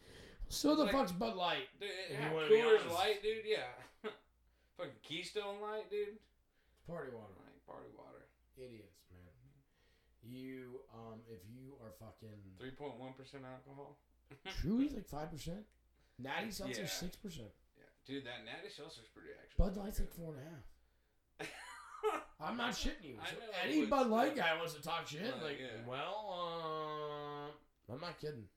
[0.51, 1.71] So the Like- fuck's Bud Light?
[1.79, 2.83] dude, yeah, Coors.
[2.91, 3.47] Light, dude.
[3.47, 3.71] Yeah,
[4.77, 6.19] fucking Keystone Light, dude.
[6.83, 7.31] Party water.
[7.39, 8.27] Like party water.
[8.59, 9.31] Idiots, man.
[10.27, 13.97] You, um, if you are fucking Three point one percent alcohol.
[14.59, 15.63] Truly's like five percent.
[16.19, 16.87] Natty Seltzer Yeah.
[16.91, 17.49] six percent.
[17.79, 19.63] Yeah, dude, that Natty Seltzer's pretty actually.
[19.63, 20.63] Bud Light's like four and a half.
[22.41, 23.17] I'm not shitting you.
[23.23, 25.23] So any Bud Light guy wants to talk shit.
[25.23, 25.87] Like, Like, yeah.
[25.87, 26.19] well,
[27.87, 28.47] uh, I'm not kidding.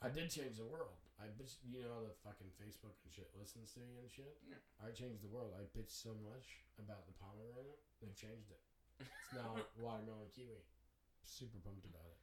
[0.00, 0.94] I did change the world.
[1.18, 4.38] I bitch, you know how the fucking Facebook and shit listens to you and shit.
[4.46, 4.62] Yeah.
[4.78, 5.50] I changed the world.
[5.58, 8.62] I bitched so much about the pomegranate, they changed it.
[9.02, 10.62] It's now watermelon kiwi.
[11.26, 12.18] Super pumped about it.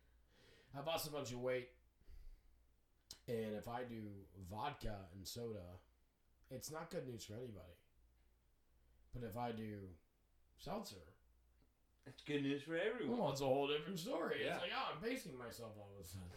[0.71, 1.69] I've lost a bunch of weight,
[3.27, 3.99] and if I do
[4.49, 5.75] vodka and soda,
[6.49, 7.75] it's not good news for anybody.
[9.15, 9.80] But if I do
[10.60, 10.99] seltzer,
[12.06, 13.17] It's good news for everyone.
[13.17, 14.43] well, it's a whole different story.
[14.43, 14.54] Yeah.
[14.60, 16.30] It's like, oh, I'm pacing myself all of a sudden.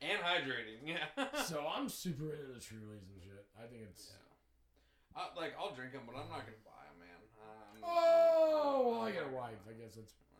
[0.00, 0.86] And hydrating.
[0.86, 1.42] Yeah.
[1.44, 3.44] so I'm super into the Trulies and shit.
[3.58, 4.12] I think it's.
[4.14, 5.20] Yeah.
[5.20, 7.20] I, like I'll drink them, but I'm not gonna buy them, man.
[7.40, 9.60] Um, Oh, well, I got a wife.
[9.68, 10.35] I guess that's Like,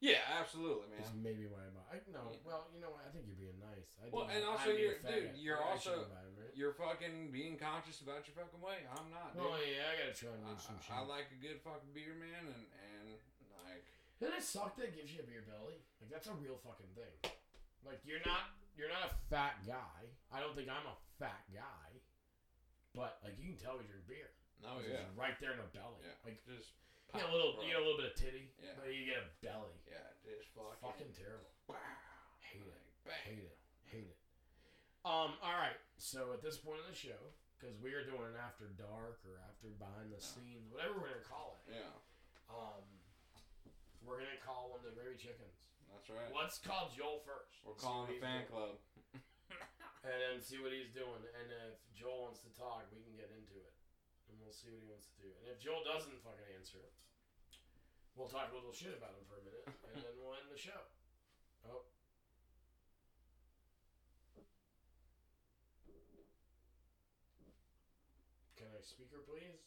[0.00, 1.00] yeah, absolutely, man.
[1.00, 1.84] that's maybe why I buy.
[1.88, 2.38] I, no, Yeah.
[2.44, 3.04] well, you know what?
[3.06, 3.88] I think you're being nice.
[4.00, 6.52] I Well, and also you're- dude, you're I also- shouldn't buy 'em, right?
[6.56, 8.84] You're fucking being conscious about your fucking weight.
[8.88, 9.32] I'm not.
[9.32, 9.42] Dude.
[9.42, 10.92] Well, yeah, I gotta try and do some shit.
[10.92, 13.08] I, like a good fucking beer, man, and and
[13.64, 13.84] like
[14.20, 15.80] Doesn't it suck that it gives you a beer belly?
[16.00, 17.32] Like that's a real fucking thing.
[17.84, 20.08] Like you're not you're not a fat guy.
[20.32, 22.00] I don't think I'm a fat guy.
[22.94, 24.32] But like you can tell we drink beer.
[24.62, 26.00] no, 'Cause yeah, It's right there in the belly.
[26.04, 26.72] yeah, Like just
[27.14, 28.50] you get a little you get a little bit of titty.
[28.62, 28.74] Yeah.
[28.78, 29.76] But you get a belly.
[29.86, 31.50] yeah, just It's fucking, fucking terrible.
[31.70, 31.76] wow,
[32.42, 32.74] Hate it.
[32.74, 33.22] like, bang.
[33.26, 33.56] Hate it.
[33.90, 34.18] Hate it.
[35.06, 35.78] Um, alright.
[35.96, 39.38] So at this point in the show, because we are doing an after dark or
[39.48, 41.78] after behind the scenes, whatever we're gonna call it.
[41.78, 41.94] Yeah,
[42.52, 42.84] Um
[44.04, 45.56] we're gonna call one of the gravy chickens.
[45.90, 46.30] that's right.
[46.34, 47.58] Let's call Joel first.
[47.64, 48.50] We're and see calling what a he's fan doing.
[48.52, 48.72] club.
[50.06, 51.22] and then see what he's doing.
[51.22, 53.75] And if Joel wants to talk, we can get into it, and
[54.46, 55.30] we'll see what he wants to do.
[55.42, 56.78] And if Joel doesn't fucking answer,
[58.14, 60.54] we'll talk a little shit about him for a minute, and then we'll end the
[60.54, 60.86] show.
[61.66, 61.82] Oh.
[68.54, 69.66] Can I speaker, please?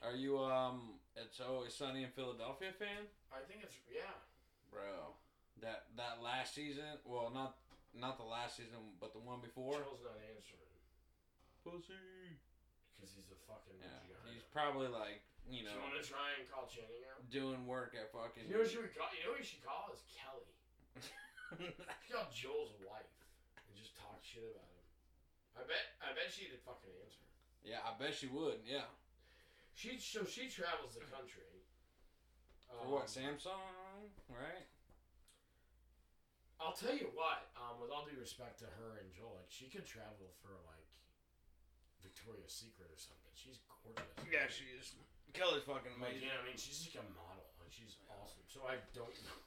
[0.00, 0.96] Are you um?
[1.14, 4.16] It's always sunny in Philadelphia fan, I think it's yeah.
[4.72, 5.12] bro.
[5.60, 7.54] That that last season, well, not
[7.94, 9.76] not the last season, but the one before.
[9.80, 10.72] Joel's not answering
[11.62, 12.38] Pussy.
[12.96, 13.76] because he's a fucking.
[13.78, 14.32] Yeah, vagina.
[14.34, 17.20] he's probably like you Do know you want to try and call Channing out?
[17.30, 18.48] doing work at fucking.
[18.50, 19.10] You know what you would call?
[19.14, 20.50] You know what you should call is Kelly.
[21.60, 23.12] You should call Joel's wife
[23.68, 24.88] and just talk shit about him.
[25.52, 25.84] I bet.
[26.00, 27.20] I bet she'd fucking answer.
[27.60, 28.64] yeah, I bet she would.
[28.64, 28.88] Yeah.
[29.76, 31.44] She so she travels the country.
[32.72, 34.64] For Um, what Samsung, right?
[36.62, 37.50] I'll tell you what.
[37.58, 40.86] Um, with all due respect to her and Joel, like she could travel for like
[41.98, 43.34] Victoria's Secret or something.
[43.34, 44.06] She's gorgeous.
[44.30, 44.94] Yeah, she is.
[45.34, 47.50] Kelly's fucking Like, you know, I mean, she's like a model.
[47.58, 48.46] Like she's awesome.
[48.46, 49.38] So I don't know.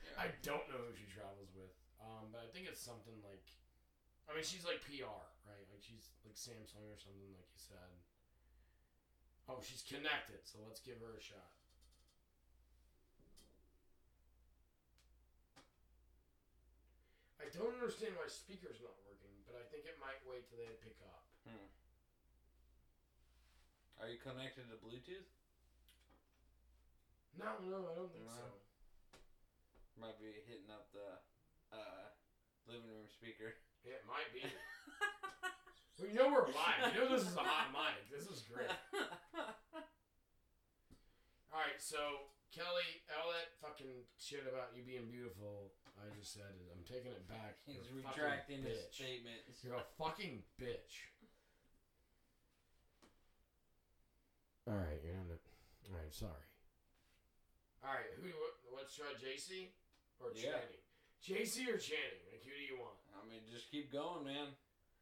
[0.00, 0.24] Yeah.
[0.24, 1.74] I don't know who she travels with.
[2.00, 3.44] Um, but I think it's something like,
[4.24, 5.66] I mean, she's like PR, right?
[5.68, 7.92] Like she's like Samsung or something, like you said.
[9.50, 11.57] Oh, she's connected, so let's give her a shot.
[17.38, 20.70] I don't understand why speaker's not working, but I think it might wait till they
[20.82, 21.22] pick up.
[21.46, 21.70] Hmm.
[24.02, 25.26] Are you connected to Bluetooth?
[27.38, 28.34] No, no, I don't think No.
[28.34, 28.46] so.
[29.98, 31.18] Might be hitting up the
[31.74, 32.06] uh,
[32.70, 33.58] living room speaker.
[33.82, 34.42] Yeah, it might be.
[35.98, 36.94] well, you know we're live.
[36.94, 38.06] You know this is a hot mic.
[38.06, 38.70] This is great.
[41.50, 46.46] All right, so Kelly, all that fucking shit about you being beautiful, I just said
[46.54, 46.70] it.
[46.70, 47.58] I'm taking it back.
[47.66, 48.94] He's You're a fucking retracting his bitch.
[48.94, 49.58] statements.
[49.66, 50.94] You're a fucking bitch.
[54.68, 55.32] All right, you're not.
[55.32, 55.38] A,
[55.88, 56.44] all right, sorry.
[57.80, 58.28] All right, who?
[58.36, 59.72] What, let's try JC
[60.20, 60.60] or Yeah.
[60.60, 60.82] Channing.
[61.24, 62.22] JC or Channing?
[62.28, 63.00] Like, who do you want?
[63.16, 64.52] I mean, just keep going, man.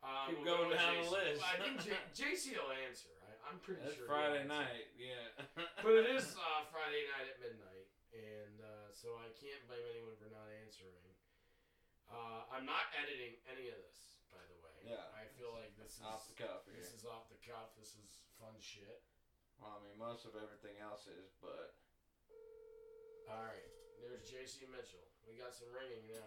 [0.04, 1.42] Uh, Keep we'll going with down the list.
[1.42, 3.10] Well, I think J- JC will answer.
[3.26, 4.06] I, I'm pretty That's sure.
[4.06, 4.70] Friday he'll answer.
[4.70, 5.26] night, yeah.
[5.82, 10.14] But it is uh, Friday night at midnight, and uh, so I can't blame anyone
[10.20, 10.55] for not answering.
[12.16, 14.72] Uh, I'm not editing any of this, by the way.
[14.96, 15.04] Yeah.
[15.12, 16.80] I feel like this is Off the cuff here.
[16.80, 17.76] this is off the cuff.
[17.76, 19.04] This is fun shit.
[19.60, 21.76] Well, I mean, most of everything else is, but
[23.28, 23.68] All right,
[24.00, 24.64] there's J.C.
[24.72, 25.04] Mitchell.
[25.28, 26.24] We got some ringing now.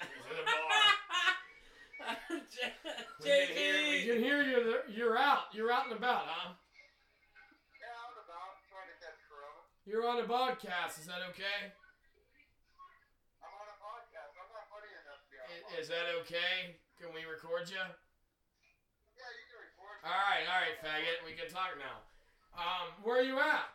[0.00, 0.80] He's in a bar.
[3.20, 4.58] We can hear, we can hear you.
[4.64, 5.52] there- You're out.
[5.52, 6.56] You're out and about, huh?
[7.76, 9.60] Yeah, out and about, trying to catch Corona.
[9.84, 10.96] You're on a podcast.
[10.96, 11.68] Is that okay?
[13.44, 14.32] I'm on a podcast.
[14.40, 15.59] I'm not funny enough to be on a I- podcast.
[15.78, 16.80] Is that okay?
[16.98, 17.78] Can we record you?
[17.78, 19.98] Yeah, you can record.
[20.02, 21.22] All right, all right, faggot.
[21.22, 22.02] We can talk now.
[22.56, 23.70] Um, where are you at?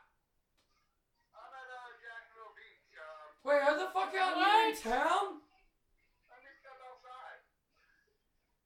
[1.31, 2.91] I'm at uh, Jacksonville Beach.
[2.99, 5.39] Um, Wait, how the fuck out you in town?
[6.27, 7.39] I'm just outside.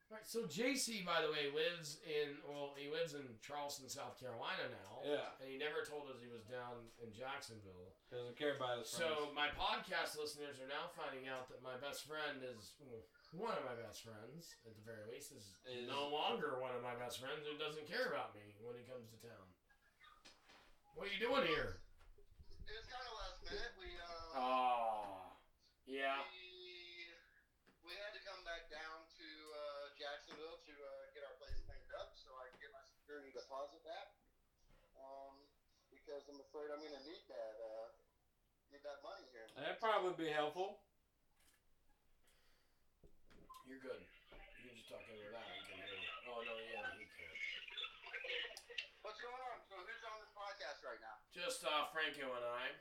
[0.10, 4.74] Right, so JC, by the way, lives in well, he lives in Charleston, South Carolina
[4.74, 5.06] now.
[5.06, 5.38] Yeah.
[5.38, 7.94] And he never told us he was down in Jacksonville.
[8.10, 12.10] Doesn't care about his So my podcast listeners are now finding out that my best
[12.10, 16.10] friend is well, one of my best friends, at the very least, is, Is- no
[16.10, 19.18] longer one of my best friends who doesn't care about me when he comes to
[19.22, 19.48] town.
[20.98, 21.80] What are you doing here?
[22.65, 23.74] It was kind of last minute.
[23.82, 25.34] We uh, Oh,
[25.89, 26.22] yeah.
[26.30, 27.10] we
[27.86, 31.89] we had to come back down to uh, Jacksonville to uh, get our place cleaned
[31.98, 34.13] up, so I can get my security deposit back.
[35.00, 35.34] Um,
[35.89, 37.89] because I'm afraid I'm gonna need that uh,
[38.70, 39.50] need that money here.
[39.58, 40.84] That'd probably be helpful.
[43.69, 44.01] You're good.
[44.01, 45.45] You can just talk into that.
[45.45, 46.10] He can hear you.
[46.25, 47.29] Oh no, yeah, he can.
[49.05, 49.62] What's going on?
[49.69, 51.21] So who's on this podcast right now?
[51.29, 52.73] Just uh, Franco and I.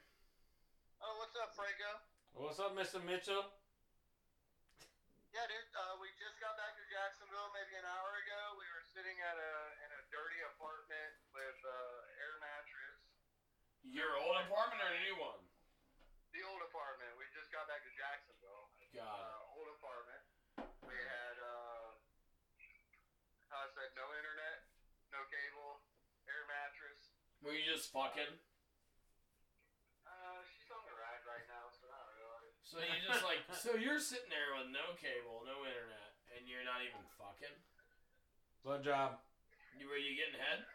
[1.04, 2.00] Oh, what's up, Franco?
[2.32, 3.04] What's up, Mr.
[3.04, 3.52] Mitchell?
[5.36, 5.60] Yeah, dude.
[5.76, 8.56] Uh, we just got back to Jacksonville maybe an hour ago.
[8.56, 9.52] We were sitting at a
[9.84, 12.96] in a dirty apartment with uh, air mattress.
[13.84, 15.44] Your old apartment or a new one?
[16.32, 17.12] The old apartment.
[17.20, 18.72] We just got back to Jacksonville.
[18.96, 19.36] Got it.
[19.36, 20.24] Uh, old apartment.
[20.88, 21.92] We had, uh,
[23.52, 24.66] how I said, no internet,
[25.14, 25.86] no cable,
[26.26, 27.14] air mattress.
[27.46, 28.42] Were you just fucking?
[30.02, 32.50] Uh, she's on the ride right now, so not really.
[32.66, 36.66] So you just like so you're sitting there with no cable, no internet, and you're
[36.66, 37.54] not even fucking.
[38.66, 39.22] Blood job.
[39.78, 40.66] You were you getting head?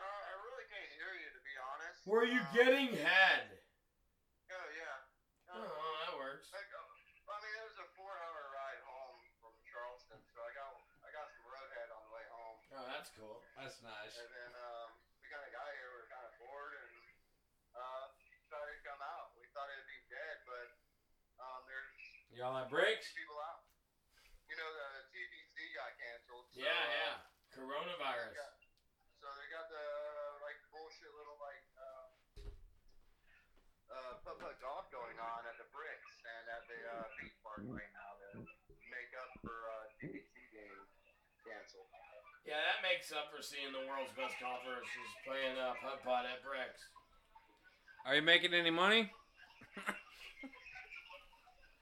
[0.00, 2.00] I really can't hear you, to be honest.
[2.08, 3.60] Were you Um, getting head?
[4.48, 4.96] Oh, yeah.
[5.52, 6.48] Oh, Uh, that works.
[6.56, 6.80] Like, uh,
[7.28, 10.72] I mean, it was a four-hour ride home from Charleston, so I got
[11.04, 13.38] I got some roadhead on the way home, Oh, that's cool.
[13.54, 14.18] That's nice.
[14.18, 14.90] and then um,
[15.22, 15.94] we kind of got here.
[15.94, 16.90] We were kind of bored, and
[17.78, 18.04] uh,
[18.42, 19.30] decided to come out.
[19.38, 20.66] We thought it'd be dead, but
[21.38, 21.94] um, there's
[22.34, 23.14] Y'all like bricks?
[23.14, 23.62] people out.
[24.50, 26.50] You know, the TPC got canceled.
[26.50, 27.14] So, Yeah, uh, yeah.
[27.54, 28.34] they Coronavirus.
[28.34, 28.58] got-
[29.22, 29.86] so they got the
[30.42, 32.06] like bullshit little like uh,
[33.94, 37.62] uh, putt putt golf going on at the bricks and at the uh, beach park
[37.70, 38.28] right now to
[38.90, 40.82] make up for uh, TPC game
[41.46, 41.86] canceled.
[42.46, 46.30] Yeah, that makes up for seeing the world's best golfers just playing uh, putt putt
[46.30, 46.78] at bricks.
[48.06, 49.10] Are you making any money?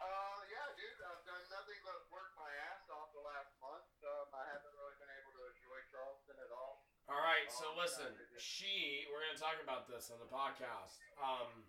[0.00, 3.85] Uh, yeah, dude, I've done nothing but work my ass off the last month.
[4.09, 6.81] Um, I haven't really been able to enjoy Charleston at all.
[7.12, 8.09] All right, so Oh, listen,
[8.40, 9.05] she.
[9.12, 10.96] We're gonna talk about this on the podcast.
[11.20, 11.68] Um,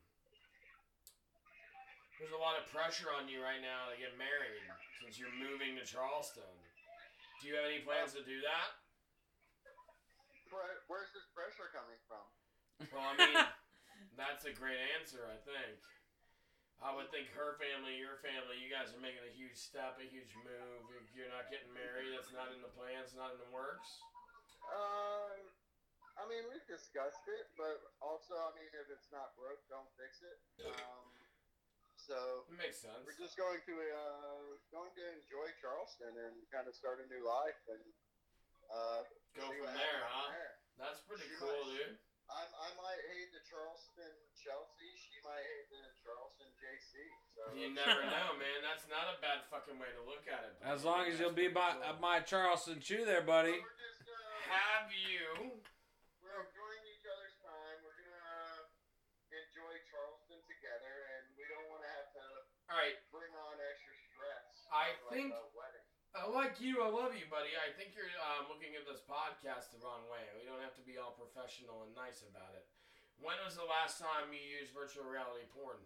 [2.16, 4.64] there's a lot of pressure on you right now to get married
[5.04, 6.48] since you're moving to Charleston.
[7.44, 8.85] Do you have any plans to do that?
[10.52, 12.26] Where's this pressure coming from?
[12.94, 13.36] Well, I mean,
[14.20, 15.26] that's a great answer.
[15.26, 15.80] I think.
[16.84, 20.06] I would think her family, your family, you guys are making a huge step, a
[20.06, 20.84] huge move.
[21.00, 22.12] If You're not getting married.
[22.12, 23.16] That's not in the plans.
[23.16, 23.88] Not in the works.
[24.76, 25.40] Um,
[26.20, 30.20] I mean, we've discussed it, but also, I mean, if it's not broke, don't fix
[30.20, 30.38] it.
[30.68, 31.06] Um,
[31.96, 33.02] so It makes sense.
[33.08, 37.24] we're just going to uh, going to enjoy Charleston and kind of start a new
[37.24, 37.82] life and
[38.70, 39.02] uh,
[39.36, 40.32] Go see from there, huh?
[40.32, 40.54] from there.
[40.80, 42.00] That's pretty She cool, might- dude.
[42.26, 44.90] I, I might hate the Charleston Chelsea.
[44.98, 46.98] She might hate the Charleston JC.
[47.38, 48.66] So You never know, man.
[48.66, 50.58] That's not a bad fucking way to look at it.
[50.58, 50.66] buddy.
[50.74, 51.86] As long as That's you'll be by cool.
[51.86, 53.62] uh, my Charleston chew there, So buddy.
[53.62, 54.18] we're just uh,
[54.50, 55.54] Have you?
[56.18, 57.78] we're enjoying each other's time.
[57.86, 58.74] We're gonna
[59.30, 62.26] enjoy Charleston together, and we don't want to have to
[62.74, 62.98] All right.
[63.14, 64.66] bring on extra stress.
[64.74, 65.54] I like think- a wedding.
[65.54, 65.55] I
[66.32, 66.82] like you.
[66.82, 67.54] I love you, buddy.
[67.54, 70.24] I think you're um, looking at this podcast the wrong way.
[70.38, 72.66] We don't have to be all professional and nice about it.
[73.20, 75.80] When was the last time you used virtual reality porn?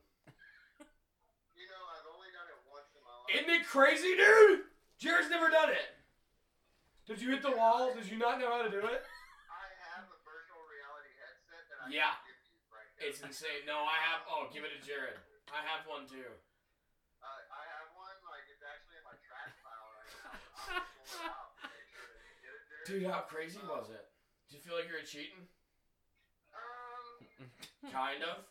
[1.60, 3.30] You know, I've only done it once in my life.
[3.36, 4.70] Isn't it crazy, dude?
[4.96, 5.92] Jared's never done it.
[7.04, 7.92] Did you hit the wall?
[7.92, 9.02] Did you not know how to do it?
[9.52, 12.16] I have a virtual reality headset that I Yeah.
[12.24, 13.02] can give you right now.
[13.12, 13.68] It's insane.
[13.68, 14.24] No, I have.
[14.30, 15.20] Oh, give it to Jared.
[15.52, 16.32] I have one too.
[17.20, 17.70] Uh, I
[21.26, 22.79] out to make sure that you get it there.
[22.90, 24.02] Dude, how crazy was it?
[24.50, 25.46] Do you feel like you were cheating?
[26.50, 27.46] Um,
[27.94, 28.50] Kind of.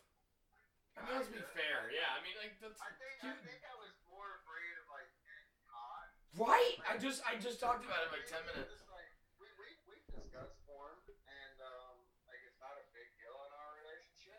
[0.94, 1.90] I mean, let's be fair.
[1.90, 2.79] Yeah, I mean, like that's.
[2.79, 6.11] I think I think I was more afraid of like getting caught.
[6.38, 6.79] Right?
[6.87, 8.79] I just I just talked about it like ten minutes.
[8.79, 9.11] Just, like,
[9.42, 10.94] we we we discussed porn,
[11.27, 11.98] and um,
[12.31, 14.38] like it's not a big deal in our relationship.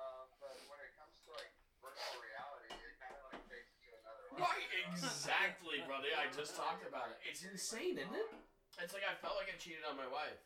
[0.00, 1.52] Um, but when it comes to like
[1.84, 4.48] virtual reality, it kind of like takes it to another level.
[4.48, 6.08] Right, exactly, brother.
[6.16, 7.20] I just talked about it.
[7.28, 8.45] It's insane, isn't it?
[8.82, 10.36] It's like I felt like I cheated on my wife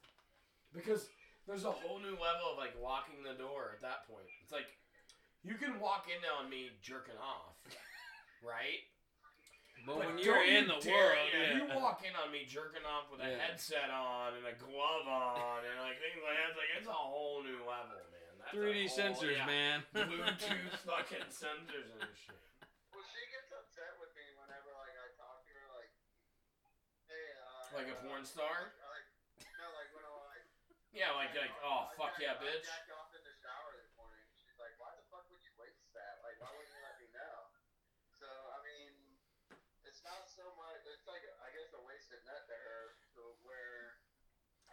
[0.70, 1.10] because
[1.50, 4.28] there's a whole new level of like locking the door at that point.
[4.42, 4.70] It's like
[5.42, 7.58] you can walk in on me jerking off,
[8.44, 8.86] right?
[9.88, 11.56] But, when you're in you the dare- world, yeah, yeah.
[11.56, 13.40] you walk in on me jerking off with a Yeah.
[13.48, 16.52] headset on and a glove on and like things like that.
[16.52, 18.32] It's like it's a whole new level, man.
[18.44, 19.48] That's 3D whole- sensors, yeah.
[19.48, 19.76] man.
[19.96, 22.36] Bluetooth fucking sensors and shit.
[22.92, 25.92] Well, she gets upset with me whenever like I talk to her like,
[27.08, 28.74] hey, uh, Like a porn star?
[28.82, 29.06] Like,
[29.54, 30.46] no, like when I like.
[30.90, 32.66] Yeah, like like oh I fuck yeah, bitch.
[32.66, 34.26] I jacked off in the shower this morning.
[34.34, 36.18] She's like, why the fuck would you waste that?
[36.26, 37.36] Like, why wouldn't you let me know?
[38.18, 38.90] So I mean,
[39.86, 40.82] it's not so much.
[40.90, 44.02] It's like a, I guess a wasted net to her, to where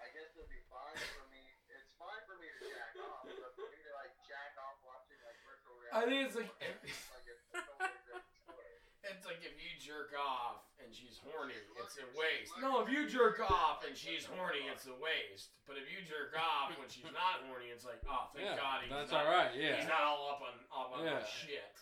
[0.01, 1.41] I guess it'd be fine for me.
[1.69, 5.21] It's fine for me to jack off, but for me to like jack off watching
[5.21, 6.01] like virtual reality.
[6.01, 8.73] I think it's like it's like it's a totally different story.
[9.05, 12.53] it's like if you jerk off and she's horny, it's a waste.
[12.63, 15.55] No, if you jerk off and she's horny, it's a waste.
[15.67, 18.83] But if you jerk off when she's not horny, it's like oh thank yeah, God
[18.83, 19.51] he's that's not, all right.
[19.51, 21.25] He's not all up on up on my Yeah.
[21.27, 21.75] shit.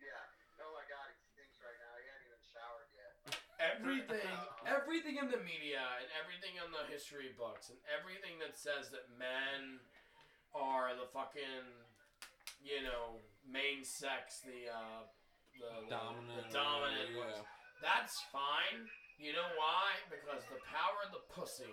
[0.00, 0.60] Yeah.
[0.60, 1.92] Oh my god, he stinks right now.
[1.96, 3.12] He hasn't even showered yet.
[3.60, 4.36] Everything,
[4.76, 9.08] everything in the media and everything in the history books and everything that says that
[9.20, 9.80] men
[10.56, 11.64] are the fucking,
[12.64, 15.04] you know, main sex, the uh,
[15.60, 16.40] the, the Dominant.
[16.40, 17.20] the dominant yeah.
[17.20, 17.38] ones.
[17.80, 18.88] That's fine.
[19.16, 20.00] You know why?
[20.08, 21.68] Because the power of the pussy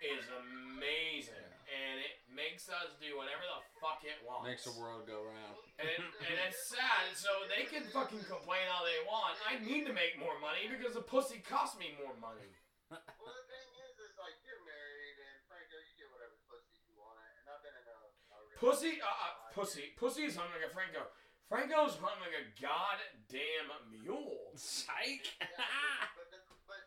[0.00, 4.48] is amazing, and it makes us do whatever the fuck it wants.
[4.48, 5.56] Makes the world go round.
[5.76, 5.88] And,
[6.24, 9.36] and it's sad, so they can fucking complain all they want.
[9.44, 12.48] I need to make more money because the pussy costs me more money.
[12.88, 16.96] Well, the thing is, is like you're married, and Franco, you get whatever pussy you
[16.96, 17.98] want, and I've been in a,
[18.34, 19.56] a Pussy, uh, uh, my life.
[19.56, 21.08] pussy, pussy is hung like a Franco.
[21.50, 24.54] Franco's hung like a goddamn mule.
[24.54, 25.26] Psych.
[25.42, 26.38] Yeah, but, the,
[26.70, 26.78] but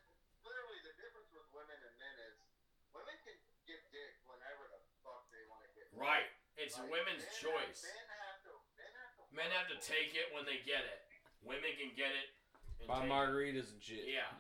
[0.48, 2.40] literally, the difference with women and men is
[2.96, 3.36] women can
[3.68, 5.92] get dick whenever the fuck they want to get.
[5.92, 6.00] dick.
[6.00, 6.32] Right.
[6.56, 7.84] It's a Like, women's men choice.
[7.84, 8.54] Have, men have to.
[8.80, 9.22] Men have to.
[9.36, 11.04] Men have to take it when they get it.
[11.44, 12.32] Women can get it.
[12.80, 14.08] And Buy take margaritas and shit.
[14.08, 14.32] Yeah.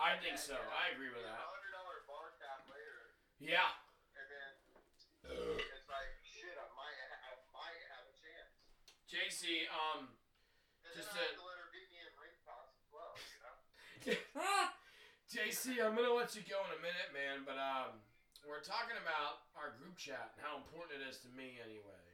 [0.00, 0.56] I think so.
[0.56, 1.44] I agree with Get that.
[1.44, 3.68] hundred dollar bar tab later, Yeah.
[4.16, 4.50] and then
[5.28, 6.56] it's like shit.
[6.56, 8.48] I might, ha- I might have a chance.
[9.12, 10.08] JC, um,
[10.88, 12.88] And Just then I a- have to let her beat me in ring toss as
[12.88, 13.12] well.
[13.28, 13.52] You know.
[15.70, 17.46] JC, I'm gonna let you go in a minute, man.
[17.46, 18.02] But um,
[18.42, 22.04] we're talking about our group chat and how important it is to me, anyway.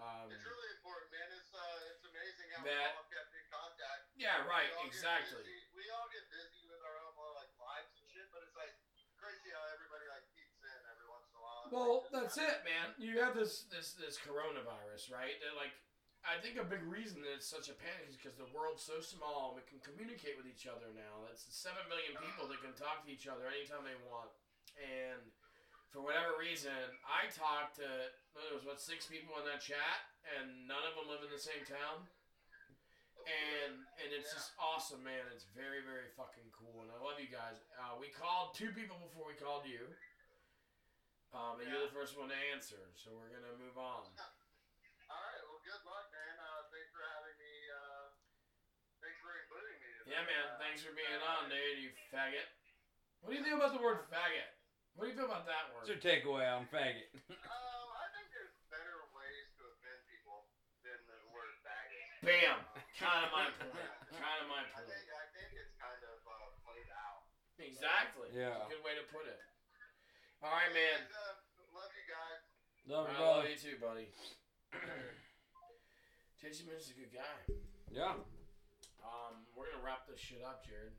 [0.00, 1.28] Um, It's really important, man.
[1.38, 4.02] It's uh, it's amazing how That- we all kept in contact.
[4.16, 5.44] yeah, right, We exactly.
[5.44, 8.74] busy- We all get busy with our own like lives and shit, but it's like
[9.20, 11.62] crazy how everybody like peeks in every once in a while.
[11.70, 12.94] Well, like, that's it, man.
[12.96, 15.36] You have this this this coronavirus, right?
[15.44, 15.76] That like,
[16.20, 19.00] I think a big reason that it's such a panic is because the world's so
[19.00, 19.52] small.
[19.52, 21.24] And we can communicate with each other now.
[21.32, 24.28] It's seven million people that can talk to each other anytime they want.
[24.78, 25.20] And
[25.90, 27.88] for whatever reason, I talked to
[28.36, 30.06] there was what six people in that chat,
[30.38, 32.06] and none of them live in the same town.
[33.20, 35.28] And and it's just awesome, man.
[35.34, 37.60] It's very very fucking cool, and I love you guys.
[37.76, 39.92] Uh, we called two people before we called you.
[41.30, 44.02] Um, and you're the first one to answer, so we're gonna move on.
[50.10, 50.44] Yeah, man.
[50.58, 51.78] Thanks for being on, dude.
[51.78, 52.42] You faggot.
[53.22, 54.50] What do you think about the word faggot?
[54.98, 55.86] What do you feel about that word?
[55.86, 56.02] What's word?
[56.02, 57.06] your takeaway on faggot?
[57.30, 60.50] Um, I think there's better ways to offend people
[60.82, 62.26] than the word faggot.
[62.26, 62.58] Bam.
[62.98, 63.86] Kind of my point.
[64.10, 64.90] Kind of my I point.
[64.90, 67.22] think I think it's kind of uh, played out.
[67.62, 68.34] Exactly.
[68.34, 68.66] Yeah.
[68.66, 69.38] Good way to put it.
[70.42, 71.06] All right, man.
[71.06, 72.40] Anyways, uh, love you guys.
[72.88, 73.52] Love I you, love brother.
[73.52, 74.06] you too, buddy.
[76.40, 77.36] Jason Min's a good guy.
[77.92, 78.16] Yeah,
[79.10, 80.94] Um, we're gonna wrap this shit up, Jared,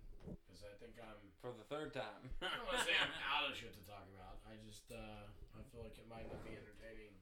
[0.46, 1.16] because I think I'm.
[1.40, 2.28] for the third time.
[2.44, 4.44] I don't want to say I'm out of shit to talk about.
[4.46, 7.16] I just uh, I feel like it might not be entertaining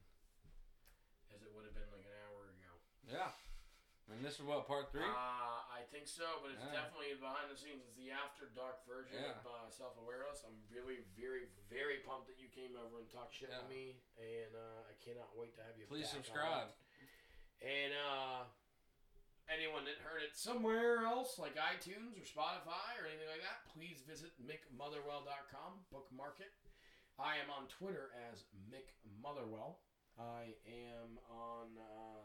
[1.29, 2.71] as it would have been like an hour ago.
[3.05, 3.31] yeah.
[4.09, 5.05] And this is what part three.
[5.05, 6.81] Uh, I think so, but it's Yeah.
[6.81, 7.85] definitely behind the scenes.
[7.85, 9.37] It's the after dark version Yeah.
[9.37, 10.41] of uh, Self Awareness.
[10.41, 13.61] I'm really, very, very pumped that you came over and talked shit Yeah.
[13.61, 15.85] with me, and uh, I cannot wait to have you.
[15.85, 16.25] Please back on.
[16.25, 16.69] subscribe.
[17.61, 18.49] And uh,
[19.51, 24.01] anyone that heard it somewhere else, like iTunes or Spotify or anything like that, please
[24.05, 26.53] visit mickmotherwell.com, bookmark it.
[27.19, 29.83] I am on Twitter as Mick Motherwell.
[30.15, 32.23] I am on uh,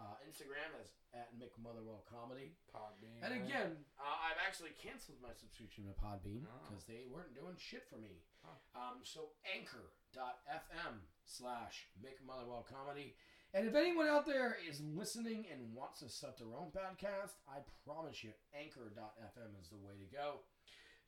[0.00, 2.56] uh, Instagram as at Mick Motherwell Comedy.
[2.72, 3.20] Podbean.
[3.20, 6.56] And again, uh, I've actually canceled my subscription to Podbean Oh.
[6.68, 8.24] because they weren't doing shit for me.
[8.44, 8.56] Huh.
[8.72, 13.16] Um, so anchor.fm slash Mick Motherwell Comedy.
[13.54, 17.58] And if anyone out there is listening and wants to set their own podcast, I
[17.86, 20.40] promise you, anchor.fm is the way to go.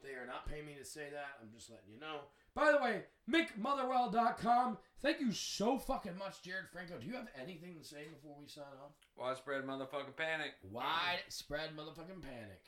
[0.03, 1.41] They are not paying me to say that.
[1.41, 2.29] I'm just letting you know.
[2.55, 4.77] By the way, MickMotherwell.com.
[5.01, 6.99] Thank you so fucking much, Jared Franco.
[6.99, 8.93] Do you have anything to say before we sign off?
[9.17, 10.53] Widespread motherfucking panic.
[10.71, 12.61] Widespread motherfucking panic.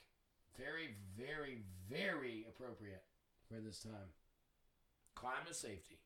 [0.57, 3.03] Very, very, very appropriate
[3.47, 4.09] for this time.
[5.13, 5.99] Climate safety.